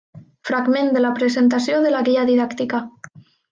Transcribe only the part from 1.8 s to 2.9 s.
de la guia didàctica.